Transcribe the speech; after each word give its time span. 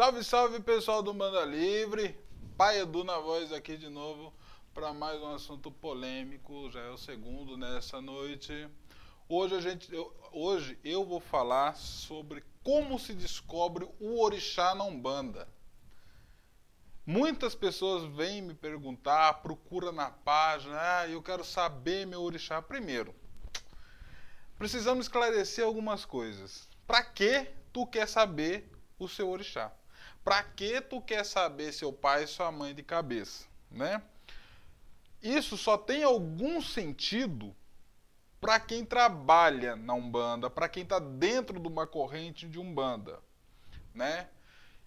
Salve, 0.00 0.24
salve 0.24 0.60
pessoal 0.60 1.02
do 1.02 1.12
Banda 1.12 1.44
Livre. 1.44 2.18
Pai 2.56 2.80
Edu 2.80 3.04
na 3.04 3.18
voz 3.18 3.52
aqui 3.52 3.76
de 3.76 3.90
novo 3.90 4.32
para 4.72 4.94
mais 4.94 5.20
um 5.20 5.34
assunto 5.34 5.70
polêmico. 5.70 6.70
Já 6.70 6.80
é 6.80 6.88
o 6.88 6.96
segundo 6.96 7.54
nessa 7.54 8.00
noite. 8.00 8.66
Hoje 9.28 9.56
a 9.56 9.60
gente, 9.60 9.94
eu, 9.94 10.10
hoje 10.32 10.78
eu 10.82 11.04
vou 11.04 11.20
falar 11.20 11.76
sobre 11.76 12.42
como 12.62 12.98
se 12.98 13.12
descobre 13.12 13.86
o 14.00 14.22
orixá 14.22 14.74
na 14.74 14.84
Umbanda. 14.84 15.46
Muitas 17.04 17.54
pessoas 17.54 18.10
vêm 18.16 18.40
me 18.40 18.54
perguntar, 18.54 19.42
procura 19.42 19.92
na 19.92 20.10
página, 20.10 20.78
ah, 20.80 21.08
eu 21.08 21.22
quero 21.22 21.44
saber 21.44 22.06
meu 22.06 22.22
orixá 22.22 22.62
primeiro. 22.62 23.14
Precisamos 24.56 25.04
esclarecer 25.04 25.62
algumas 25.62 26.06
coisas. 26.06 26.66
Para 26.86 27.04
que 27.04 27.50
tu 27.70 27.86
quer 27.86 28.08
saber 28.08 28.66
o 28.98 29.06
seu 29.06 29.28
orixá? 29.28 29.70
Para 30.22 30.42
que 30.42 30.80
tu 30.80 31.00
quer 31.00 31.24
saber 31.24 31.72
seu 31.72 31.92
pai 31.92 32.24
e 32.24 32.26
sua 32.26 32.52
mãe 32.52 32.74
de 32.74 32.82
cabeça, 32.82 33.46
né? 33.70 34.02
Isso 35.22 35.56
só 35.56 35.76
tem 35.76 36.02
algum 36.02 36.60
sentido 36.60 37.54
para 38.40 38.58
quem 38.58 38.84
trabalha 38.84 39.76
na 39.76 39.92
Umbanda, 39.92 40.48
para 40.48 40.68
quem 40.68 40.82
está 40.82 40.98
dentro 40.98 41.60
de 41.60 41.68
uma 41.68 41.86
corrente 41.86 42.48
de 42.48 42.58
Umbanda, 42.58 43.20
né? 43.94 44.28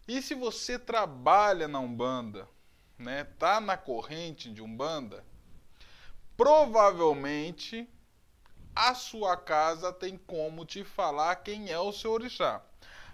E 0.08 0.22
se 0.22 0.34
você 0.34 0.78
trabalha 0.80 1.68
na 1.68 1.80
Umbanda, 1.80 2.48
né, 2.98 3.24
tá 3.38 3.62
na 3.62 3.78
corrente 3.78 4.52
de 4.52 4.62
Umbanda, 4.62 5.24
provavelmente 6.36 7.88
a 8.76 8.96
sua 8.96 9.38
casa 9.38 9.94
tem 9.94 10.18
como 10.18 10.66
te 10.66 10.84
falar 10.84 11.36
quem 11.38 11.70
é 11.70 11.80
o 11.80 11.94
seu 11.94 12.12
orixá. 12.12 12.62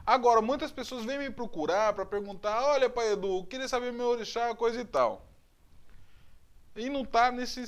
Agora, 0.10 0.42
muitas 0.42 0.72
pessoas 0.72 1.06
vêm 1.06 1.20
me 1.20 1.30
procurar 1.30 1.94
para 1.94 2.04
perguntar: 2.04 2.64
olha, 2.64 2.90
pai 2.90 3.12
Edu, 3.12 3.46
queria 3.46 3.68
saber 3.68 3.94
meu 3.94 4.08
orixá, 4.08 4.56
coisa 4.56 4.82
e 4.82 4.84
tal. 4.84 5.24
E 6.76 6.90
não 6.90 7.06
tá 7.06 7.32
nesse. 7.32 7.64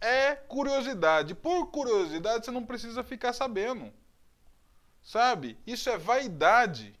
É 0.00 0.34
curiosidade. 0.34 1.32
Por 1.32 1.70
curiosidade, 1.70 2.44
você 2.44 2.50
não 2.50 2.66
precisa 2.66 3.04
ficar 3.04 3.32
sabendo. 3.32 3.92
Sabe? 5.00 5.56
Isso 5.64 5.88
é 5.88 5.96
vaidade. 5.96 6.98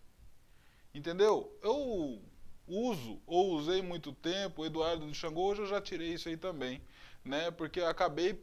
Entendeu? 0.94 1.52
Eu 1.60 2.22
uso 2.68 3.20
ou 3.26 3.54
usei 3.54 3.82
muito 3.82 4.12
tempo 4.12 4.64
Eduardo 4.64 5.04
do 5.04 5.14
Xangô, 5.14 5.48
hoje 5.48 5.62
eu 5.62 5.66
já 5.66 5.80
tirei 5.80 6.14
isso 6.14 6.28
aí 6.28 6.36
também, 6.36 6.80
né? 7.24 7.50
Porque 7.50 7.80
eu 7.80 7.88
acabei 7.88 8.40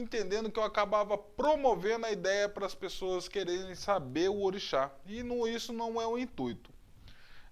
entendendo 0.00 0.50
que 0.50 0.58
eu 0.58 0.64
acabava 0.64 1.16
promovendo 1.16 2.06
a 2.06 2.10
ideia 2.10 2.48
para 2.48 2.66
as 2.66 2.74
pessoas 2.74 3.28
quererem 3.28 3.74
saber 3.74 4.28
o 4.28 4.42
orixá. 4.42 4.90
E 5.06 5.22
isso 5.54 5.72
não 5.72 6.00
é 6.00 6.06
o 6.06 6.18
intuito, 6.18 6.70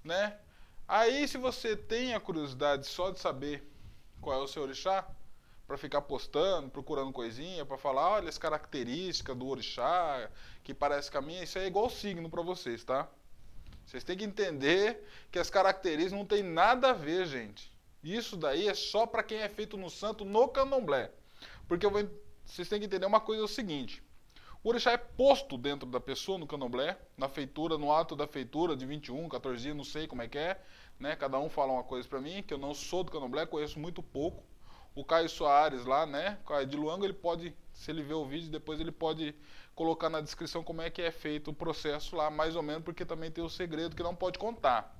né? 0.02 0.38
Aí 0.86 1.26
se 1.26 1.38
você 1.38 1.76
tem 1.76 2.14
a 2.14 2.20
curiosidade 2.20 2.86
só 2.86 3.10
de 3.10 3.18
saber 3.18 3.70
qual 4.20 4.40
é 4.40 4.42
o 4.42 4.48
seu 4.48 4.62
orixá, 4.62 5.06
para 5.66 5.78
ficar 5.78 6.02
postando, 6.02 6.68
procurando 6.70 7.12
coisinha, 7.12 7.64
para 7.64 7.78
falar, 7.78 8.10
olha 8.10 8.28
as 8.28 8.36
características 8.36 9.36
do 9.36 9.46
orixá, 9.46 10.30
que 10.62 10.74
parece 10.74 11.10
com 11.10 11.18
a 11.18 11.22
minha, 11.22 11.42
isso 11.42 11.58
é 11.58 11.66
igual 11.66 11.88
signo 11.88 12.28
para 12.28 12.42
vocês, 12.42 12.84
tá? 12.84 13.08
Vocês 13.84 14.04
têm 14.04 14.16
que 14.16 14.24
entender 14.24 15.06
que 15.30 15.38
as 15.38 15.50
características 15.50 16.12
não 16.12 16.24
tem 16.24 16.42
nada 16.42 16.90
a 16.90 16.92
ver, 16.92 17.26
gente. 17.26 17.72
Isso 18.02 18.36
daí 18.36 18.68
é 18.68 18.74
só 18.74 19.06
para 19.06 19.22
quem 19.22 19.38
é 19.38 19.48
feito 19.48 19.76
no 19.76 19.88
santo 19.88 20.24
no 20.24 20.48
candomblé. 20.48 21.10
Porque 21.66 21.86
vou, 21.86 22.06
vocês 22.44 22.68
têm 22.68 22.80
que 22.80 22.86
entender 22.86 23.06
uma 23.06 23.20
coisa 23.20 23.42
é 23.42 23.44
o 23.44 23.48
seguinte. 23.48 24.02
O 24.62 24.70
orixá 24.70 24.92
é 24.92 24.96
posto 24.96 25.58
dentro 25.58 25.86
da 25.88 26.00
pessoa 26.00 26.38
no 26.38 26.46
candomblé, 26.46 26.98
na 27.18 27.28
feitura, 27.28 27.76
no 27.76 27.92
ato 27.92 28.16
da 28.16 28.26
feitura 28.26 28.74
de 28.74 28.86
21, 28.86 29.28
14 29.28 29.62
dias, 29.62 29.76
não 29.76 29.84
sei 29.84 30.06
como 30.06 30.22
é 30.22 30.28
que 30.28 30.38
é. 30.38 30.58
Né? 30.98 31.14
Cada 31.16 31.38
um 31.38 31.50
fala 31.50 31.72
uma 31.72 31.84
coisa 31.84 32.08
para 32.08 32.20
mim, 32.20 32.42
que 32.42 32.54
eu 32.54 32.58
não 32.58 32.72
sou 32.72 33.04
do 33.04 33.12
candomblé, 33.12 33.44
conheço 33.44 33.78
muito 33.78 34.02
pouco. 34.02 34.42
O 34.94 35.04
Caio 35.04 35.28
Soares 35.28 35.84
lá, 35.84 36.06
né, 36.06 36.38
Caio 36.46 36.66
de 36.66 36.76
Luango, 36.76 37.04
ele 37.04 37.12
pode, 37.12 37.54
se 37.72 37.90
ele 37.90 38.02
ver 38.02 38.14
o 38.14 38.24
vídeo, 38.24 38.48
depois 38.48 38.80
ele 38.80 38.92
pode 38.92 39.34
colocar 39.74 40.08
na 40.08 40.20
descrição 40.20 40.62
como 40.62 40.80
é 40.80 40.88
que 40.88 41.02
é 41.02 41.10
feito 41.10 41.50
o 41.50 41.54
processo 41.54 42.14
lá, 42.14 42.30
mais 42.30 42.54
ou 42.54 42.62
menos, 42.62 42.84
porque 42.84 43.04
também 43.04 43.30
tem 43.30 43.42
o 43.42 43.50
segredo 43.50 43.96
que 43.96 44.04
não 44.04 44.14
pode 44.14 44.38
contar. 44.38 44.96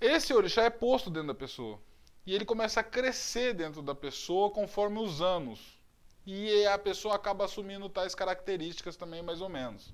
Esse 0.00 0.34
orixá 0.34 0.64
é 0.64 0.70
posto 0.70 1.08
dentro 1.08 1.28
da 1.28 1.34
pessoa. 1.34 1.80
E 2.26 2.34
ele 2.34 2.44
começa 2.44 2.80
a 2.80 2.84
crescer 2.84 3.54
dentro 3.54 3.80
da 3.80 3.94
pessoa 3.94 4.50
conforme 4.50 4.98
os 4.98 5.22
anos. 5.22 5.78
E 6.26 6.66
a 6.66 6.78
pessoa 6.78 7.14
acaba 7.14 7.44
assumindo 7.44 7.88
tais 7.88 8.14
características 8.14 8.96
também, 8.96 9.22
mais 9.22 9.40
ou 9.40 9.48
menos. 9.48 9.92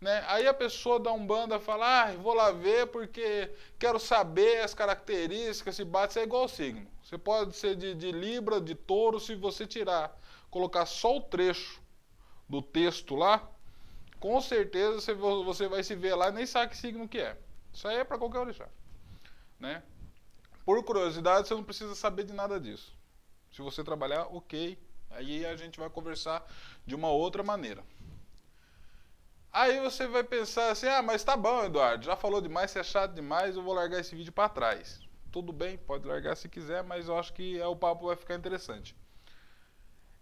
Né? 0.00 0.22
Aí 0.26 0.46
a 0.46 0.52
pessoa 0.52 0.98
da 0.98 1.12
Umbanda 1.12 1.58
fala, 1.58 2.04
ah, 2.04 2.12
vou 2.12 2.34
lá 2.34 2.50
ver 2.50 2.88
porque 2.88 3.50
quero 3.78 3.98
saber 3.98 4.60
as 4.62 4.74
características, 4.74 5.76
se 5.76 5.84
bate, 5.84 6.10
isso 6.10 6.18
é 6.18 6.24
igual 6.24 6.48
signo. 6.48 6.86
Você 7.02 7.16
pode 7.16 7.56
ser 7.56 7.76
de, 7.76 7.94
de 7.94 8.12
Libra, 8.12 8.60
de 8.60 8.74
touro, 8.74 9.20
se 9.20 9.34
você 9.34 9.66
tirar, 9.66 10.14
colocar 10.50 10.84
só 10.84 11.16
o 11.16 11.20
trecho 11.20 11.80
do 12.48 12.60
texto 12.60 13.14
lá, 13.14 13.48
com 14.20 14.40
certeza 14.40 15.00
você, 15.00 15.14
você 15.14 15.68
vai 15.68 15.82
se 15.82 15.94
ver 15.94 16.14
lá 16.14 16.28
e 16.28 16.32
nem 16.32 16.46
sabe 16.46 16.72
que 16.72 16.76
signo 16.76 17.08
que 17.08 17.18
é. 17.18 17.38
Isso 17.72 17.86
aí 17.88 17.98
é 17.98 18.04
para 18.04 18.18
qualquer 18.18 18.40
orixá. 18.40 18.68
Né? 19.58 19.82
Por 20.64 20.82
curiosidade, 20.82 21.48
você 21.48 21.54
não 21.54 21.64
precisa 21.64 21.94
saber 21.94 22.24
de 22.24 22.32
nada 22.32 22.58
disso. 22.58 22.96
Se 23.52 23.62
você 23.62 23.84
trabalhar, 23.84 24.26
ok. 24.34 24.78
Aí 25.14 25.44
a 25.46 25.56
gente 25.56 25.78
vai 25.78 25.88
conversar 25.88 26.46
de 26.86 26.94
uma 26.94 27.08
outra 27.08 27.42
maneira. 27.42 27.82
Aí 29.52 29.78
você 29.80 30.06
vai 30.08 30.24
pensar 30.24 30.70
assim: 30.70 30.88
ah, 30.88 31.00
mas 31.00 31.22
tá 31.22 31.36
bom, 31.36 31.64
Eduardo, 31.64 32.04
já 32.04 32.16
falou 32.16 32.40
demais, 32.40 32.70
você 32.70 32.80
é 32.80 32.82
chato 32.82 33.14
demais, 33.14 33.54
eu 33.54 33.62
vou 33.62 33.72
largar 33.72 34.00
esse 34.00 34.14
vídeo 34.14 34.32
para 34.32 34.48
trás. 34.48 35.00
Tudo 35.30 35.52
bem, 35.52 35.78
pode 35.78 36.06
largar 36.06 36.36
se 36.36 36.48
quiser, 36.48 36.82
mas 36.82 37.08
eu 37.08 37.18
acho 37.18 37.32
que 37.32 37.60
é, 37.60 37.66
o 37.66 37.76
papo 37.76 38.06
vai 38.06 38.16
ficar 38.16 38.34
interessante. 38.34 38.96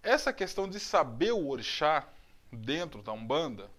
Essa 0.02 0.32
questão 0.32 0.68
de 0.68 0.78
saber 0.78 1.32
o 1.32 1.48
orixá 1.48 2.08
dentro 2.52 3.02
da 3.02 3.12
Umbanda 3.12 3.70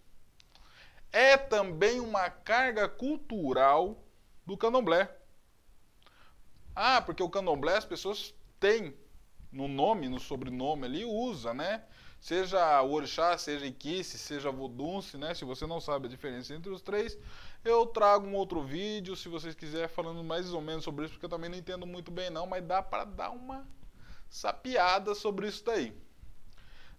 é 1.12 1.38
também 1.38 2.00
uma 2.00 2.29
carga 2.29 2.90
cultural 2.90 4.03
do 4.46 4.57
candomblé. 4.57 5.16
Ah, 6.75 7.02
porque 7.02 7.22
o 7.22 7.29
candomblé 7.29 7.78
as 7.78 7.85
pessoas 7.85 8.34
têm 8.59 8.96
no 9.53 9.68
nome, 9.68 10.09
no 10.09 10.19
sobrenome 10.19 10.86
ali, 10.86 11.06
usa, 11.06 11.53
né? 11.53 11.84
Seja 12.19 12.81
orixá, 12.81 13.38
seja 13.38 13.66
Iquice, 13.66 14.18
seja 14.18 14.52
Vodunce, 14.52 15.18
né? 15.18 15.34
Se 15.34 15.46
você 15.46 15.68
não 15.68 15.80
sabe 15.80 16.08
a 16.08 16.09
diferença 16.09 16.53
entre 16.53 16.72
os 16.72 16.81
três, 16.81 17.18
eu 17.64 17.86
trago 17.86 18.25
um 18.25 18.34
outro 18.36 18.62
vídeo, 18.64 19.16
se 19.16 19.30
vocês 19.30 19.53
quiserem, 19.53 19.88
falando 19.88 20.24
mais 20.24 20.53
ou 20.53 20.62
menos 20.62 20.84
sobre 20.84 21.06
isso, 21.06 21.14
porque 21.14 21.25
eu 21.25 21.30
também 21.30 21.50
não 21.50 21.58
entendo 21.58 21.86
muito 21.86 22.12
bem 22.12 22.30
não, 22.30 22.47
mas 22.47 22.64
dá 22.66 22.81
para 22.81 23.06
dar 23.06 23.31
uma 23.31 23.68
sapiada 24.30 25.14
sobre 25.14 25.47
isso 25.47 25.64
daí. 25.64 25.94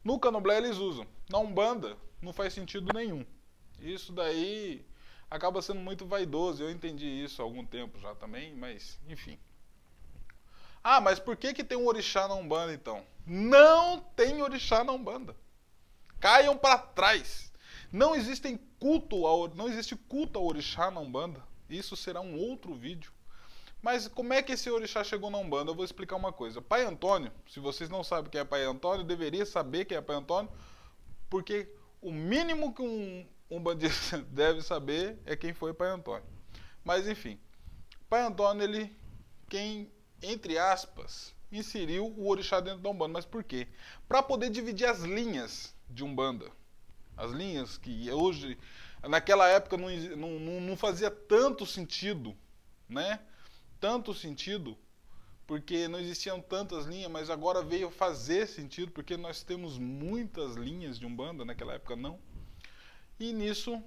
No 0.04 0.18
candomblé 0.18 0.58
eles 0.58 0.76
usam. 0.76 1.06
Na 1.30 1.38
Umbanda 1.38 1.96
não 2.20 2.32
faz 2.32 2.52
sentido 2.52 2.92
nenhum. 2.92 3.24
Isso 3.80 4.12
daí 4.12 4.84
acaba 5.30 5.62
sendo 5.62 5.80
muito 5.80 6.06
vaidoso. 6.06 6.62
Eu 6.62 6.70
entendi 6.70 7.06
isso 7.06 7.40
há 7.40 7.44
algum 7.44 7.64
tempo 7.64 7.98
já 7.98 8.14
também, 8.14 8.54
mas 8.54 9.00
enfim. 9.08 9.38
Ah, 10.86 11.00
mas 11.00 11.18
por 11.18 11.34
que, 11.34 11.54
que 11.54 11.64
tem 11.64 11.78
um 11.78 11.86
orixá 11.86 12.28
na 12.28 12.34
Umbanda 12.34 12.74
então? 12.74 13.06
Não 13.26 14.00
tem 14.14 14.42
orixá 14.42 14.84
na 14.84 14.92
Umbanda. 14.92 15.34
Caiam 16.20 16.58
para 16.58 16.76
trás. 16.76 17.50
Não 17.90 18.14
existem 18.14 18.58
culto 18.78 19.26
ao, 19.26 19.48
não 19.48 19.66
existe 19.66 19.96
culto 19.96 20.38
ao 20.38 20.44
orixá 20.44 20.90
na 20.90 21.00
Umbanda. 21.00 21.42
Isso 21.70 21.96
será 21.96 22.20
um 22.20 22.36
outro 22.36 22.74
vídeo. 22.74 23.10
Mas 23.80 24.08
como 24.08 24.34
é 24.34 24.42
que 24.42 24.52
esse 24.52 24.70
orixá 24.70 25.02
chegou 25.02 25.30
na 25.30 25.38
Umbanda? 25.38 25.70
Eu 25.70 25.74
vou 25.74 25.86
explicar 25.86 26.16
uma 26.16 26.32
coisa. 26.32 26.60
Pai 26.60 26.84
Antônio, 26.84 27.32
se 27.48 27.60
vocês 27.60 27.88
não 27.88 28.04
sabem 28.04 28.30
quem 28.30 28.42
é 28.42 28.44
Pai 28.44 28.64
Antônio, 28.64 29.04
deveria 29.04 29.46
saber 29.46 29.86
quem 29.86 29.96
é 29.96 30.02
Pai 30.02 30.16
Antônio, 30.16 30.50
porque 31.30 31.66
o 32.00 32.12
mínimo 32.12 32.74
que 32.74 32.82
um, 32.82 33.26
um 33.50 33.62
deve 34.28 34.60
saber 34.60 35.18
é 35.24 35.34
quem 35.34 35.54
foi 35.54 35.72
Pai 35.72 35.88
Antônio. 35.88 36.26
Mas 36.84 37.08
enfim, 37.08 37.38
Pai 38.08 38.22
Antônio, 38.22 38.62
ele, 38.62 38.94
quem, 39.48 39.90
entre 40.24 40.58
aspas, 40.58 41.34
inseriu 41.50 42.06
o 42.16 42.28
orixá 42.28 42.60
dentro 42.60 42.80
da 42.80 42.88
Umbanda. 42.88 43.12
Mas 43.14 43.24
por 43.24 43.44
quê? 43.44 43.68
Para 44.08 44.22
poder 44.22 44.50
dividir 44.50 44.86
as 44.86 45.00
linhas 45.00 45.74
de 45.88 46.04
Umbanda. 46.04 46.50
As 47.16 47.30
linhas 47.30 47.78
que 47.78 48.10
hoje, 48.10 48.58
naquela 49.02 49.48
época, 49.48 49.76
não, 49.76 49.88
não, 50.16 50.60
não 50.60 50.76
fazia 50.76 51.10
tanto 51.10 51.64
sentido, 51.64 52.36
né? 52.88 53.20
tanto 53.84 54.14
sentido, 54.14 54.78
porque 55.46 55.86
não 55.88 56.00
existiam 56.00 56.40
tantas 56.40 56.86
linhas, 56.86 57.10
mas 57.10 57.28
agora 57.28 57.62
veio 57.62 57.90
fazer 57.90 58.46
sentido, 58.46 58.90
porque 58.92 59.14
nós 59.16 59.42
temos 59.42 59.76
muitas 59.76 60.56
linhas 60.56 60.98
de 60.98 61.04
Umbanda, 61.04 61.44
naquela 61.44 61.74
época 61.74 61.94
não. 61.94 62.18
E 63.20 63.30
nisso, 63.32 63.82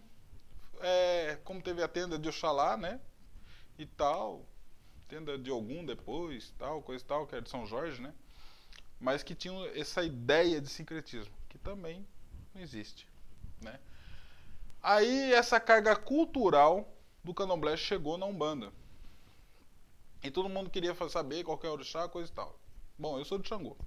é, 0.79 1.39
como 1.43 1.61
teve 1.61 1.81
a 1.81 1.87
tenda 1.87 2.17
de 2.17 2.29
Oxalá, 2.29 2.77
né? 2.77 3.01
E 3.77 3.85
tal, 3.85 4.47
tenda 5.07 5.37
de 5.37 5.49
algum 5.49 5.85
depois, 5.85 6.53
tal, 6.57 6.81
coisa 6.81 7.03
e 7.03 7.07
tal, 7.07 7.25
que 7.25 7.35
era 7.35 7.41
de 7.41 7.49
São 7.49 7.65
Jorge, 7.65 8.01
né? 8.01 8.13
Mas 8.99 9.23
que 9.23 9.35
tinham 9.35 9.65
essa 9.67 10.03
ideia 10.03 10.59
de 10.59 10.69
sincretismo, 10.69 11.33
que 11.49 11.57
também 11.57 12.05
não 12.53 12.61
existe, 12.61 13.07
né? 13.61 13.79
Aí 14.81 15.33
essa 15.33 15.59
carga 15.59 15.95
cultural 15.95 16.87
do 17.23 17.33
candomblé 17.33 17.75
chegou 17.77 18.17
na 18.17 18.25
Umbanda. 18.25 18.71
E 20.23 20.31
todo 20.31 20.49
mundo 20.49 20.69
queria 20.69 20.95
saber 21.09 21.43
qual 21.43 21.57
que 21.57 21.67
é 21.67 21.69
o 21.69 21.73
orixá, 21.73 22.07
coisa 22.07 22.31
e 22.31 22.33
tal. 22.33 22.59
Bom, 22.97 23.19
eu 23.19 23.25
sou 23.25 23.37
de 23.37 23.47
Xangô. 23.47 23.77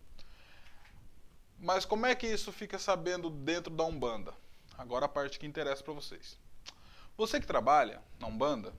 Mas 1.58 1.84
como 1.84 2.06
é 2.06 2.14
que 2.14 2.26
isso 2.26 2.52
fica 2.52 2.78
sabendo 2.78 3.28
dentro 3.28 3.74
da 3.74 3.84
Umbanda? 3.84 4.34
Agora 4.78 5.06
a 5.06 5.08
parte 5.08 5.38
que 5.38 5.46
interessa 5.46 5.82
para 5.82 5.92
vocês. 5.92 6.38
Você 7.16 7.40
que 7.40 7.46
trabalha 7.46 8.02
na 8.18 8.28
Umbanda, 8.28 8.72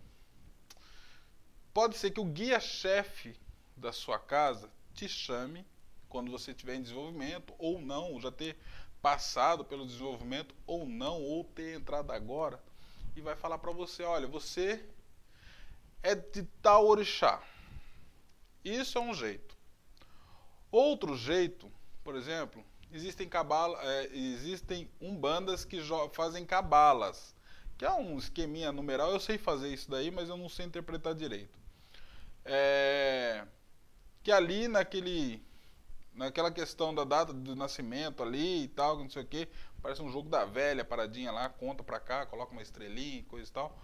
pode 1.73 1.97
ser 1.97 2.11
que 2.11 2.19
o 2.19 2.25
guia-chefe 2.25 3.35
da 3.75 3.91
sua 3.91 4.19
casa 4.19 4.69
te 4.93 5.07
chame 5.07 5.65
quando 6.09 6.31
você 6.31 6.51
estiver 6.51 6.75
em 6.75 6.81
desenvolvimento 6.81 7.53
ou 7.57 7.81
não, 7.81 8.19
já 8.19 8.31
ter 8.31 8.57
passado 9.01 9.63
pelo 9.65 9.85
desenvolvimento 9.85 10.53
ou 10.67 10.85
não, 10.85 11.21
ou 11.21 11.43
ter 11.43 11.75
entrado 11.75 12.11
agora, 12.11 12.61
e 13.15 13.21
vai 13.21 13.35
falar 13.35 13.57
para 13.57 13.71
você, 13.71 14.03
olha, 14.03 14.27
você 14.27 14.85
é 16.03 16.13
de 16.13 16.43
tal 16.61 16.85
orixá. 16.85 17.41
Isso 18.63 18.97
é 18.97 19.01
um 19.01 19.13
jeito. 19.13 19.57
Outro 20.71 21.17
jeito, 21.17 21.71
por 22.03 22.15
exemplo, 22.15 22.63
existem 22.91 23.27
cabala, 23.27 23.77
é, 23.81 24.15
existem 24.15 24.89
umbandas 25.01 25.65
que 25.65 25.79
fazem 26.13 26.45
cabalas, 26.45 27.35
que 27.81 27.85
é 27.85 27.91
um 27.91 28.15
esqueminha 28.15 28.71
numeral. 28.71 29.09
Eu 29.11 29.19
sei 29.19 29.39
fazer 29.39 29.73
isso 29.73 29.89
daí, 29.89 30.11
mas 30.11 30.29
eu 30.29 30.37
não 30.37 30.47
sei 30.47 30.67
interpretar 30.67 31.15
direito. 31.15 31.57
É, 32.45 33.43
que 34.21 34.31
ali 34.31 34.67
naquele 34.67 35.43
naquela 36.13 36.51
questão 36.51 36.93
da 36.93 37.03
data 37.03 37.33
do 37.33 37.55
nascimento 37.55 38.21
ali 38.21 38.65
e 38.65 38.67
tal, 38.67 38.99
não 38.99 39.09
sei 39.09 39.23
o 39.23 39.25
que, 39.25 39.47
parece 39.81 39.99
um 39.99 40.11
jogo 40.11 40.29
da 40.29 40.45
velha, 40.45 40.85
paradinha 40.85 41.31
lá, 41.31 41.49
conta 41.49 41.81
pra 41.83 41.99
cá, 41.99 42.23
coloca 42.27 42.51
uma 42.51 42.61
estrelinha 42.61 43.23
coisa 43.23 43.49
e 43.49 43.51
tal. 43.51 43.75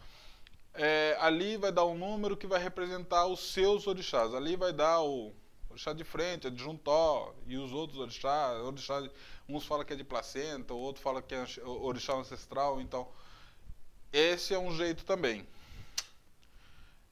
É, 0.75 1.17
ali 1.19 1.57
vai 1.57 1.71
dar 1.71 1.85
um 1.85 1.97
número 1.97 2.37
que 2.37 2.45
vai 2.45 2.61
representar 2.61 3.25
os 3.25 3.51
seus 3.51 3.87
orixás. 3.87 4.31
Ali 4.35 4.55
vai 4.55 4.73
dar 4.73 5.01
o 5.01 5.33
orixá 5.71 5.91
de 5.91 6.03
frente, 6.03 6.45
adjuntó, 6.45 7.33
e 7.47 7.57
os 7.57 7.73
outros 7.73 7.99
orixás, 7.99 8.61
orixá, 8.61 9.09
uns 9.49 9.65
falam 9.65 9.83
que 9.83 9.93
é 9.93 9.95
de 9.95 10.03
placenta, 10.03 10.75
o 10.75 10.77
outro 10.77 11.01
fala 11.01 11.19
que 11.19 11.33
é 11.33 11.43
orixá 11.65 12.13
ancestral, 12.13 12.79
então 12.79 13.07
esse 14.11 14.53
é 14.53 14.59
um 14.59 14.75
jeito 14.75 15.05
também. 15.05 15.47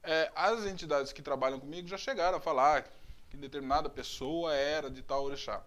É, 0.02 0.30
as 0.34 0.64
entidades 0.66 1.12
que 1.12 1.20
trabalham 1.20 1.58
comigo 1.58 1.88
já 1.88 1.98
chegaram 1.98 2.38
a 2.38 2.40
falar 2.40 2.88
que 3.28 3.36
determinada 3.36 3.90
pessoa 3.90 4.54
era 4.54 4.90
de 4.90 5.02
tal 5.02 5.24
orixá. 5.24 5.62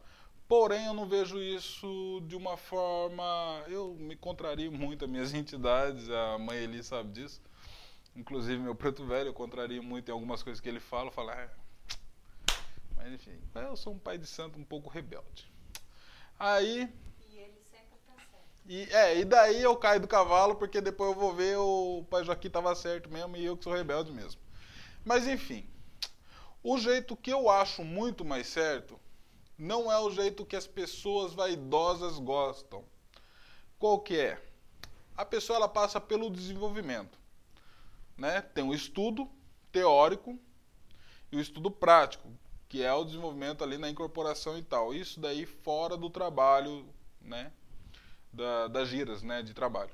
Porém, 0.47 0.87
eu 0.87 0.93
não 0.93 1.07
vejo 1.07 1.39
isso 1.39 2.21
de 2.25 2.35
uma 2.35 2.57
forma. 2.57 3.63
Eu 3.67 3.93
me 3.95 4.15
contrario 4.15 4.71
muito 4.71 5.05
as 5.05 5.11
minhas 5.11 5.31
entidades, 5.35 6.09
a 6.09 6.37
mãe 6.39 6.57
Eli 6.57 6.81
sabe 6.83 7.11
disso. 7.11 7.41
Inclusive, 8.15 8.61
meu 8.61 8.73
preto 8.73 9.05
velho, 9.05 9.29
eu 9.29 9.33
contrario 9.33 9.83
muito 9.83 10.09
em 10.09 10.11
algumas 10.11 10.41
coisas 10.41 10.59
que 10.59 10.67
ele 10.67 10.79
fala. 10.79 11.11
Fala, 11.11 11.33
é... 11.33 11.49
Mas 12.95 13.13
enfim, 13.13 13.39
eu 13.55 13.77
sou 13.77 13.93
um 13.93 13.99
pai 13.99 14.17
de 14.17 14.25
santo 14.25 14.57
um 14.57 14.63
pouco 14.63 14.89
rebelde. 14.89 15.51
Aí. 16.39 16.91
E 17.29 17.37
ele 17.37 17.61
sempre 17.69 17.97
tá 18.07 18.15
certo. 18.15 18.58
E, 18.69 18.83
é, 18.91 19.17
e 19.17 19.25
daí 19.25 19.63
eu 19.63 19.75
caio 19.75 19.99
do 19.99 20.07
cavalo, 20.07 20.55
porque 20.55 20.79
depois 20.79 21.09
eu 21.09 21.17
vou 21.17 21.33
ver 21.33 21.57
o 21.57 22.05
pai 22.07 22.23
Joaquim 22.23 22.49
estava 22.49 22.75
certo 22.75 23.09
mesmo 23.09 23.35
e 23.35 23.43
eu 23.43 23.57
que 23.57 23.63
sou 23.63 23.73
rebelde 23.73 24.11
mesmo. 24.11 24.39
Mas 25.03 25.25
enfim. 25.25 25.67
O 26.61 26.77
jeito 26.77 27.17
que 27.17 27.33
eu 27.33 27.49
acho 27.49 27.83
muito 27.83 28.23
mais 28.23 28.45
certo 28.45 28.99
não 29.57 29.91
é 29.91 29.97
o 29.97 30.11
jeito 30.11 30.45
que 30.45 30.55
as 30.55 30.67
pessoas 30.67 31.33
vaidosas 31.33 32.19
gostam. 32.19 32.85
Qual 33.79 33.99
que 34.01 34.19
é? 34.19 34.39
A 35.17 35.25
pessoa 35.25 35.57
ela 35.57 35.67
passa 35.67 35.99
pelo 35.99 36.29
desenvolvimento, 36.29 37.17
né? 38.15 38.39
Tem 38.39 38.63
o 38.63 38.73
estudo 38.73 39.27
teórico 39.71 40.37
e 41.31 41.37
o 41.37 41.41
estudo 41.41 41.71
prático, 41.71 42.29
que 42.67 42.83
é 42.83 42.93
o 42.93 43.03
desenvolvimento 43.03 43.63
ali 43.63 43.79
na 43.79 43.89
incorporação 43.89 44.59
e 44.59 44.61
tal. 44.61 44.93
Isso 44.93 45.19
daí 45.19 45.47
fora 45.47 45.97
do 45.97 46.07
trabalho, 46.07 46.87
né? 47.19 47.51
Da, 48.31 48.67
das 48.67 48.87
giras, 48.87 49.23
né? 49.23 49.41
De 49.41 49.53
trabalho. 49.53 49.91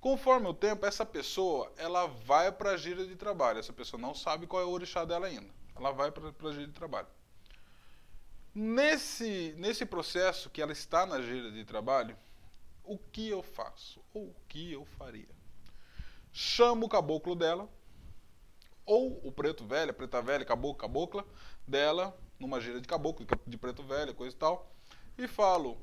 Conforme 0.00 0.46
o 0.46 0.54
tempo, 0.54 0.86
essa 0.86 1.04
pessoa 1.04 1.72
ela 1.76 2.06
vai 2.06 2.52
para 2.52 2.70
a 2.70 2.76
gira 2.76 3.06
de 3.06 3.16
trabalho. 3.16 3.58
Essa 3.58 3.72
pessoa 3.72 4.00
não 4.00 4.14
sabe 4.14 4.46
qual 4.46 4.62
é 4.62 4.64
o 4.64 4.70
orixá 4.70 5.04
dela 5.04 5.26
ainda. 5.26 5.52
Ela 5.74 5.92
vai 5.92 6.10
para 6.10 6.28
a 6.28 6.52
gira 6.52 6.66
de 6.66 6.72
trabalho. 6.72 7.08
Nesse, 8.54 9.54
nesse 9.56 9.84
processo 9.86 10.50
que 10.50 10.60
ela 10.60 10.72
está 10.72 11.06
na 11.06 11.20
gira 11.20 11.50
de 11.50 11.64
trabalho, 11.64 12.16
o 12.82 12.98
que 12.98 13.28
eu 13.28 13.42
faço? 13.42 14.00
Ou 14.12 14.28
o 14.28 14.36
que 14.48 14.72
eu 14.72 14.84
faria? 14.84 15.28
Chamo 16.32 16.86
o 16.86 16.88
caboclo 16.88 17.34
dela, 17.36 17.68
ou 18.86 19.20
o 19.26 19.30
preto 19.30 19.66
velho, 19.66 19.92
preta 19.92 20.22
velha, 20.22 20.44
caboclo, 20.44 20.78
cabocla 20.78 21.24
dela, 21.66 22.18
numa 22.38 22.60
gira 22.60 22.80
de 22.80 22.88
caboclo, 22.88 23.26
de 23.46 23.58
preto 23.58 23.82
velho, 23.82 24.14
coisa 24.14 24.34
e 24.34 24.38
tal, 24.38 24.72
e 25.18 25.28
falo 25.28 25.78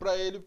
para 0.00 0.16
ele 0.16 0.44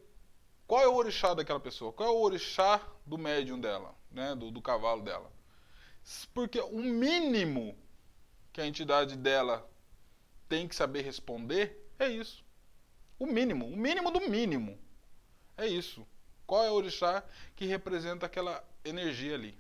qual 0.67 0.81
é 0.81 0.87
o 0.87 0.95
orixá 0.95 1.33
daquela 1.35 1.59
pessoa? 1.59 1.93
Qual 1.93 2.09
é 2.09 2.11
o 2.11 2.21
orixá 2.21 2.81
do 3.05 3.17
médium 3.17 3.59
dela, 3.59 3.93
né? 4.09 4.33
do, 4.33 4.49
do 4.49 4.61
cavalo 4.61 5.03
dela? 5.03 5.31
Porque 6.33 6.59
o 6.59 6.79
mínimo 6.81 7.77
que 8.51 8.59
a 8.59 8.65
entidade 8.65 9.15
dela 9.15 9.69
tem 10.49 10.67
que 10.67 10.75
saber 10.75 11.01
responder 11.01 11.89
é 11.99 12.09
isso. 12.09 12.43
O 13.19 13.25
mínimo, 13.25 13.67
o 13.67 13.77
mínimo 13.77 14.09
do 14.09 14.21
mínimo. 14.21 14.79
É 15.55 15.67
isso. 15.67 16.05
Qual 16.47 16.63
é 16.63 16.71
o 16.71 16.73
orixá 16.73 17.23
que 17.55 17.65
representa 17.65 18.25
aquela 18.25 18.67
energia 18.83 19.35
ali? 19.35 19.57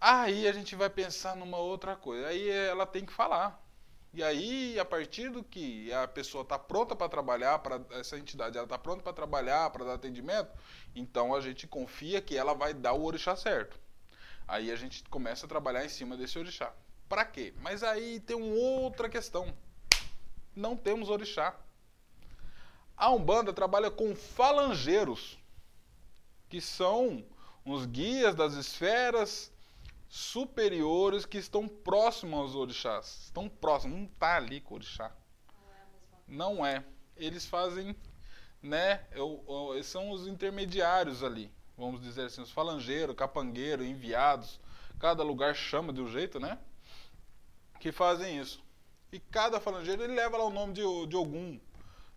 Aí 0.00 0.46
a 0.46 0.52
gente 0.52 0.74
vai 0.74 0.88
pensar 0.88 1.36
numa 1.36 1.58
outra 1.58 1.96
coisa. 1.96 2.28
Aí 2.28 2.48
ela 2.48 2.86
tem 2.86 3.04
que 3.04 3.12
falar. 3.12 3.61
E 4.14 4.22
aí, 4.22 4.78
a 4.78 4.84
partir 4.84 5.30
do 5.30 5.42
que 5.42 5.90
a 5.90 6.06
pessoa 6.06 6.42
está 6.42 6.58
pronta 6.58 6.94
para 6.94 7.08
trabalhar, 7.08 7.58
para 7.60 7.80
essa 7.98 8.18
entidade 8.18 8.58
ela 8.58 8.66
está 8.66 8.76
pronta 8.76 9.02
para 9.02 9.12
trabalhar, 9.12 9.70
para 9.70 9.86
dar 9.86 9.94
atendimento, 9.94 10.50
então 10.94 11.34
a 11.34 11.40
gente 11.40 11.66
confia 11.66 12.20
que 12.20 12.36
ela 12.36 12.52
vai 12.52 12.74
dar 12.74 12.92
o 12.92 13.04
orixá 13.04 13.34
certo. 13.34 13.80
Aí 14.46 14.70
a 14.70 14.76
gente 14.76 15.02
começa 15.04 15.46
a 15.46 15.48
trabalhar 15.48 15.84
em 15.84 15.88
cima 15.88 16.14
desse 16.14 16.38
orixá. 16.38 16.74
Para 17.08 17.24
quê? 17.24 17.54
Mas 17.60 17.82
aí 17.82 18.20
tem 18.20 18.36
uma 18.36 18.54
outra 18.54 19.08
questão. 19.08 19.54
Não 20.54 20.76
temos 20.76 21.08
orixá. 21.08 21.58
A 22.94 23.10
Umbanda 23.10 23.52
trabalha 23.52 23.90
com 23.90 24.14
falangeiros, 24.14 25.38
que 26.50 26.60
são 26.60 27.24
os 27.64 27.86
guias 27.86 28.34
das 28.34 28.54
esferas 28.54 29.51
superiores 30.14 31.24
que 31.24 31.38
estão 31.38 31.66
próximos 31.66 32.38
aos 32.38 32.54
orixás. 32.54 33.22
Estão 33.24 33.48
próximos, 33.48 33.96
não 33.96 34.04
está 34.04 34.36
ali 34.36 34.60
com 34.60 34.74
o 34.74 34.76
orixá. 34.76 35.10
Não 36.28 36.66
é. 36.66 36.84
Eles 37.16 37.46
fazem, 37.46 37.96
né? 38.60 39.06
Eu, 39.12 39.42
eu, 39.48 39.82
são 39.82 40.10
os 40.10 40.26
intermediários 40.26 41.24
ali. 41.24 41.50
Vamos 41.78 42.02
dizer 42.02 42.26
assim, 42.26 42.42
os 42.42 42.50
falangeiros, 42.50 43.16
capangueiros, 43.16 43.86
enviados. 43.86 44.60
Cada 45.00 45.22
lugar 45.22 45.54
chama 45.54 45.94
de 45.94 46.02
um 46.02 46.08
jeito, 46.08 46.38
né? 46.38 46.58
Que 47.80 47.90
fazem 47.90 48.38
isso. 48.38 48.62
E 49.10 49.18
cada 49.18 49.60
falangeiro 49.60 50.04
ele 50.04 50.14
leva 50.14 50.36
lá 50.36 50.44
o 50.44 50.50
nome 50.50 50.74
de, 50.74 51.06
de 51.06 51.16
algum. 51.16 51.58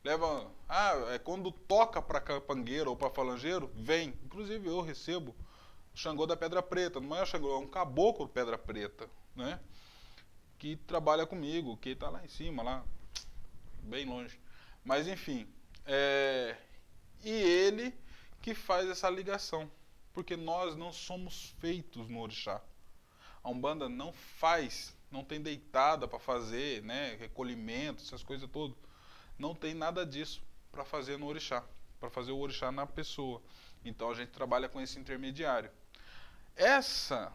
Leva. 0.03 0.51
Ah, 0.67 1.13
é 1.13 1.17
quando 1.17 1.49
toca 1.49 2.01
para 2.01 2.19
capangueiro 2.19 2.89
ou 2.89 2.97
para 2.97 3.09
falangeiro, 3.09 3.71
vem. 3.73 4.09
Inclusive 4.25 4.67
eu 4.67 4.81
recebo 4.81 5.33
Xangô 5.95 6.27
da 6.27 6.35
Pedra 6.35 6.61
Preta. 6.61 6.99
Não 6.99 7.15
é 7.15 7.23
o 7.23 7.25
Xangô, 7.25 7.55
é 7.55 7.57
um 7.57 7.67
caboclo 7.67 8.27
Pedra 8.27 8.57
Preta, 8.57 9.09
né? 9.33 9.59
Que 10.59 10.75
trabalha 10.75 11.25
comigo, 11.25 11.77
que 11.77 11.89
está 11.89 12.09
lá 12.09 12.23
em 12.23 12.27
cima, 12.27 12.61
lá, 12.61 12.85
bem 13.81 14.05
longe. 14.05 14.39
Mas 14.83 15.07
enfim, 15.07 15.47
é... 15.85 16.55
e 17.23 17.29
ele 17.31 17.93
que 18.41 18.53
faz 18.53 18.87
essa 18.89 19.09
ligação, 19.09 19.71
porque 20.13 20.35
nós 20.35 20.75
não 20.75 20.91
somos 20.91 21.55
feitos 21.59 22.07
no 22.09 22.19
orixá. 22.19 22.61
A 23.43 23.49
Umbanda 23.49 23.87
não 23.87 24.11
faz, 24.11 24.95
não 25.09 25.23
tem 25.23 25.41
deitada 25.41 26.07
para 26.07 26.19
fazer, 26.19 26.83
né, 26.83 27.15
recolhimento, 27.15 28.03
essas 28.03 28.21
coisas 28.21 28.49
todas. 28.49 28.77
Não 29.37 29.55
tem 29.55 29.73
nada 29.73 30.05
disso 30.05 30.43
para 30.71 30.83
fazer 30.83 31.17
no 31.17 31.25
orixá, 31.25 31.63
para 31.99 32.09
fazer 32.09 32.31
o 32.31 32.37
orixá 32.37 32.71
na 32.71 32.85
pessoa. 32.85 33.41
Então 33.83 34.09
a 34.09 34.13
gente 34.13 34.29
trabalha 34.29 34.67
com 34.67 34.81
esse 34.81 34.99
intermediário. 34.99 35.71
Essa, 36.55 37.33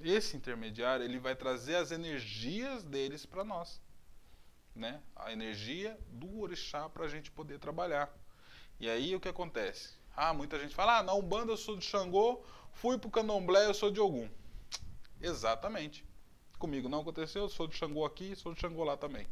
esse 0.00 0.36
intermediário, 0.36 1.04
ele 1.04 1.18
vai 1.18 1.36
trazer 1.36 1.76
as 1.76 1.90
energias 1.90 2.82
deles 2.82 3.26
para 3.26 3.44
nós, 3.44 3.80
né? 4.74 5.02
A 5.14 5.32
energia 5.32 5.98
do 6.08 6.40
orixá 6.40 6.88
para 6.88 7.04
a 7.04 7.08
gente 7.08 7.30
poder 7.30 7.58
trabalhar. 7.58 8.10
E 8.80 8.88
aí 8.88 9.14
o 9.14 9.20
que 9.20 9.28
acontece? 9.28 9.94
Ah, 10.16 10.32
muita 10.32 10.58
gente 10.58 10.74
fala: 10.74 10.98
"Ah, 10.98 11.02
na 11.02 11.12
Umbanda 11.14 11.52
eu 11.52 11.56
sou 11.56 11.76
de 11.76 11.84
Xangô, 11.84 12.42
fui 12.72 12.98
pro 12.98 13.10
Candomblé 13.10 13.66
eu 13.66 13.74
sou 13.74 13.90
de 13.90 14.00
Ogum". 14.00 14.28
Exatamente. 15.20 16.04
Comigo 16.58 16.88
não 16.88 17.00
aconteceu, 17.00 17.42
eu 17.42 17.48
sou 17.48 17.66
de 17.66 17.76
Xangô 17.76 18.04
aqui, 18.04 18.34
sou 18.34 18.54
de 18.54 18.60
Xangô 18.60 18.82
lá 18.84 18.96
também. 18.96 19.26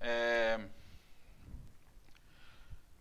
É... 0.00 0.60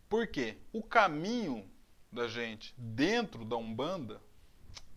Por 0.08 0.28
quê? 0.28 0.58
O 0.72 0.84
caminho 0.84 1.68
da 2.12 2.28
gente 2.28 2.76
dentro 2.78 3.44
da 3.44 3.56
Umbanda 3.56 4.22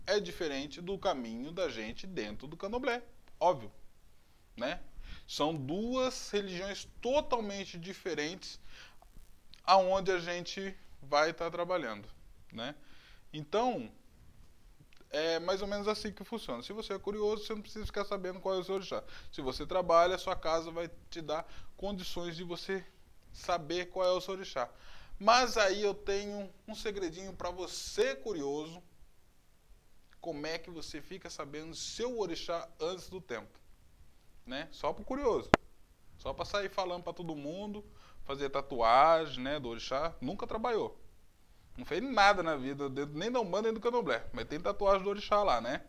é 0.07 0.21
diferente 0.21 0.81
do 0.81 0.99
caminho 0.99 1.53
da 1.53 1.69
gente 1.69 2.07
dentro 2.07 2.47
do 2.47 2.57
Candomblé, 2.57 3.03
óbvio, 3.39 3.73
né? 4.57 4.81
São 5.27 5.55
duas 5.55 6.31
religiões 6.31 6.87
totalmente 7.01 7.79
diferentes 7.79 8.61
aonde 9.65 10.13
a 10.13 10.19
gente 10.19 10.77
vai 11.03 11.31
estar 11.31 11.51
trabalhando, 11.51 12.09
né? 12.53 12.75
Então, 13.33 13.91
é 15.11 15.39
mais 15.39 15.63
ou 15.63 15.69
menos 15.69 15.87
assim 15.89 16.13
que 16.13 16.25
funciona. 16.25 16.63
Se 16.63 16.73
você 16.73 16.93
é 16.93 16.99
curioso, 16.99 17.45
você 17.45 17.55
não 17.55 17.63
precisa 17.63 17.87
ficar 17.87 18.05
sabendo 18.05 18.41
qual 18.41 18.55
é 18.55 18.59
o 18.59 18.65
seu 18.65 18.75
orixá. 18.75 19.03
Se 19.33 19.41
você 19.41 19.65
trabalha, 19.67 20.19
sua 20.19 20.37
casa 20.37 20.71
vai 20.71 20.91
te 21.09 21.23
dar 21.23 21.47
condições 21.77 22.37
de 22.37 22.45
você 22.45 22.85
saber 23.33 23.87
qual 23.87 24.07
é 24.07 24.13
o 24.13 24.21
seu 24.21 24.35
orixá. 24.35 24.69
Mas 25.19 25.57
aí 25.57 25.83
eu 25.83 25.95
tenho 25.95 26.53
um 26.67 26.75
segredinho 26.75 27.33
para 27.33 27.51
você 27.51 28.17
curioso. 28.17 28.83
Como 30.25 30.47
é 30.47 30.57
que 30.57 30.71
você 30.71 31.03
fica 31.03 31.29
sabendo 31.29 31.75
seu 31.75 32.19
orixá 32.19 32.67
antes 32.81 33.11
do 33.11 33.21
tempo? 33.21 33.61
Né? 34.47 34.69
Só 34.73 34.91
para 34.91 35.05
curioso. 35.05 35.53
Só 36.17 36.33
para 36.33 36.47
sair 36.47 36.71
falando 36.71 37.03
para 37.03 37.13
todo 37.13 37.37
mundo, 37.37 37.85
fazer 38.25 38.49
tatuagem, 38.49 39.45
né, 39.45 39.61
do 39.61 39.69
orixá, 39.69 40.15
nunca 40.23 40.47
trabalhou. 40.47 40.99
Não 41.77 41.85
fez 41.85 42.03
nada 42.03 42.43
na 42.43 42.57
vida, 42.57 42.89
nem 43.13 43.31
da 43.31 43.39
Umbanda 43.39 43.65
nem 43.65 43.75
do 43.75 43.81
Candomblé, 43.81 44.27
mas 44.33 44.47
tem 44.47 44.59
tatuagem 44.59 45.03
do 45.03 45.11
orixá 45.11 45.43
lá, 45.43 45.61
né? 45.61 45.83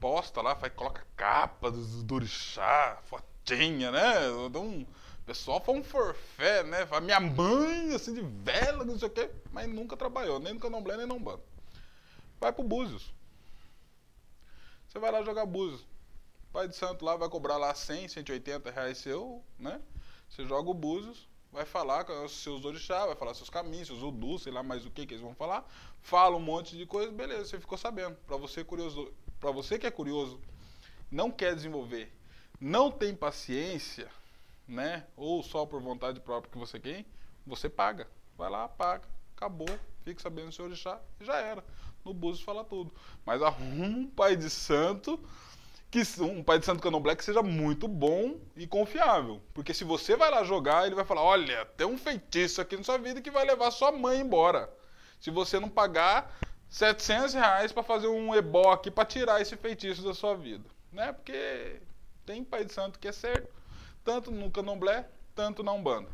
Posta 0.00 0.42
lá, 0.42 0.56
faz, 0.56 0.72
coloca 0.72 1.06
capa 1.14 1.70
do, 1.70 2.02
do 2.02 2.14
orixá, 2.16 2.98
fotinha, 3.04 3.92
né? 3.92 4.28
Então, 4.44 4.80
o 4.80 5.24
pessoal 5.24 5.60
foi 5.60 5.76
um 5.76 5.84
forfé, 5.84 6.64
né? 6.64 6.84
Fala, 6.84 7.02
minha 7.02 7.20
mãe, 7.20 7.94
assim, 7.94 8.12
de 8.12 8.22
vela, 8.22 8.84
não 8.84 8.98
sei 8.98 9.06
o 9.06 9.12
quê, 9.12 9.30
mas 9.52 9.68
nunca 9.68 9.96
trabalhou, 9.96 10.40
nem 10.40 10.52
no 10.52 10.58
Candomblé, 10.58 10.96
nem 10.96 11.06
no 11.06 11.14
Umbanda. 11.14 11.57
Vai 12.40 12.52
pro 12.52 12.62
Búzios. 12.62 13.12
Você 14.86 14.98
vai 14.98 15.10
lá 15.10 15.22
jogar 15.22 15.44
Búzios. 15.46 15.86
Pai 16.52 16.66
de 16.66 16.76
Santo 16.76 17.04
lá 17.04 17.16
vai 17.16 17.28
cobrar 17.28 17.56
lá 17.56 17.74
100, 17.74 18.08
180 18.08 18.70
reais 18.70 18.98
seu, 18.98 19.44
né? 19.58 19.80
Você 20.28 20.44
joga 20.44 20.70
o 20.70 20.74
Búzios, 20.74 21.28
vai 21.52 21.64
falar 21.64 22.04
com 22.04 22.24
os 22.24 22.32
seus 22.42 22.64
orixás, 22.64 23.06
vai 23.06 23.16
falar 23.16 23.34
seus 23.34 23.50
caminhos, 23.50 23.88
seus 23.88 24.02
udus, 24.02 24.42
sei 24.42 24.52
lá 24.52 24.62
mais 24.62 24.86
o 24.86 24.90
que 24.90 25.06
que 25.06 25.14
eles 25.14 25.22
vão 25.22 25.34
falar. 25.34 25.66
Fala 26.00 26.36
um 26.36 26.40
monte 26.40 26.76
de 26.76 26.86
coisa, 26.86 27.10
beleza, 27.10 27.44
você 27.44 27.60
ficou 27.60 27.76
sabendo. 27.76 28.16
Para 28.26 28.36
você 28.36 28.64
curioso, 28.64 29.12
para 29.38 29.50
você 29.50 29.78
que 29.78 29.86
é 29.86 29.90
curioso, 29.90 30.40
não 31.10 31.30
quer 31.30 31.54
desenvolver, 31.54 32.12
não 32.60 32.90
tem 32.90 33.14
paciência, 33.14 34.10
né? 34.66 35.06
Ou 35.16 35.42
só 35.42 35.66
por 35.66 35.80
vontade 35.80 36.20
própria 36.20 36.50
que 36.50 36.58
você 36.58 36.78
quer, 36.78 37.04
você 37.46 37.68
paga. 37.68 38.08
Vai 38.36 38.48
lá, 38.48 38.68
paga, 38.68 39.08
acabou, 39.36 39.68
fica 40.08 40.22
sabendo 40.22 40.48
o 40.48 40.52
seu 40.52 40.64
orixá 40.64 40.98
e 41.20 41.24
já 41.24 41.36
era. 41.36 41.62
No 42.04 42.14
Búzios 42.14 42.44
fala 42.44 42.64
tudo. 42.64 42.92
Mas 43.24 43.42
arruma 43.42 43.86
um 43.86 44.06
pai 44.06 44.36
de 44.36 44.48
santo 44.48 45.20
que 45.90 46.02
um 46.20 46.42
pai 46.42 46.58
de 46.58 46.66
santo 46.66 46.82
candomblé 46.82 47.16
que 47.16 47.24
seja 47.24 47.42
muito 47.42 47.88
bom 47.88 48.38
e 48.56 48.66
confiável. 48.66 49.40
Porque 49.54 49.72
se 49.72 49.84
você 49.84 50.16
vai 50.16 50.30
lá 50.30 50.44
jogar, 50.44 50.86
ele 50.86 50.94
vai 50.94 51.04
falar: 51.04 51.22
olha, 51.22 51.66
tem 51.76 51.86
um 51.86 51.98
feitiço 51.98 52.60
aqui 52.60 52.76
na 52.76 52.82
sua 52.82 52.98
vida 52.98 53.20
que 53.20 53.30
vai 53.30 53.44
levar 53.44 53.70
sua 53.70 53.92
mãe 53.92 54.20
embora. 54.20 54.72
Se 55.20 55.30
você 55.30 55.58
não 55.58 55.68
pagar 55.68 56.38
700 56.68 57.34
reais 57.34 57.72
para 57.72 57.82
fazer 57.82 58.08
um 58.08 58.34
ebó 58.34 58.72
aqui 58.72 58.90
para 58.90 59.04
tirar 59.04 59.40
esse 59.40 59.56
feitiço 59.56 60.02
da 60.02 60.14
sua 60.14 60.34
vida. 60.34 60.64
Né? 60.92 61.12
Porque 61.12 61.80
tem 62.24 62.44
pai 62.44 62.64
de 62.64 62.72
santo 62.72 62.98
que 62.98 63.08
é 63.08 63.12
certo, 63.12 63.48
tanto 64.04 64.30
no 64.30 64.50
candomblé, 64.50 65.08
tanto 65.34 65.62
na 65.62 65.72
Umbanda. 65.72 66.10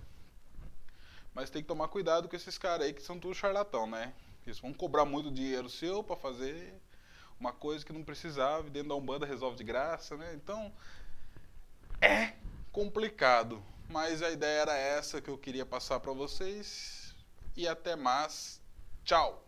Mas 1.35 1.50
tem 1.50 1.62
que 1.62 1.69
tomar 1.69 1.88
cuidado 1.88 2.29
com 2.29 2.37
esses 2.37 2.57
caras 2.57 2.87
aí 2.87 2.93
que 2.93 3.03
são 3.03 3.19
tudo 3.19 3.35
charlatão, 3.35 3.87
né? 3.87 4.14
Eles 4.47 4.59
vão 4.61 4.73
cobrar 4.73 5.05
muito 5.05 5.31
dinheiro 5.31 5.69
seu 5.69 6.03
para 6.03 6.17
fazer 6.17 6.81
uma 7.41 7.53
coisa 7.53 7.85
que 7.85 7.93
não 7.93 8.05
precisava, 8.05 8.67
e 8.67 8.71
dentro 8.71 8.91
da 8.91 8.95
Umbanda 8.95 9.26
resolve 9.26 9.57
de 9.57 9.64
graça, 9.64 10.17
né? 10.17 10.33
Então, 10.35 10.73
é 12.00 12.35
complicado, 12.71 13.62
mas 13.88 14.23
a 14.23 14.31
ideia 14.31 14.62
era 14.62 14.76
essa 14.76 15.21
que 15.21 15.29
eu 15.29 15.38
queria 15.38 15.67
passar 15.67 16.00
para 16.00 16.12
vocês. 16.12 17.14
E 17.57 17.69
até 17.69 17.97
mais. 17.97 18.61
Tchau. 19.05 19.45